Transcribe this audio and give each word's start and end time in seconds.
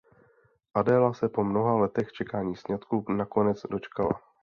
Adéla 0.73 1.13
se 1.13 1.29
po 1.29 1.43
mnoha 1.43 1.75
letech 1.77 2.11
čekání 2.11 2.55
sňatku 2.55 3.05
nakonec 3.11 3.61
dočkala. 3.71 4.19